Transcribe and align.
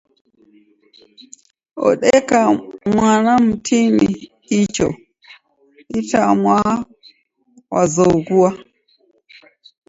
Odeka 1.87 2.39
mwana 2.93 3.31
mtini 3.45 4.07
ichoo 4.59 4.95
itwamwaa 5.97 6.73
w'azoghoua 7.73 8.51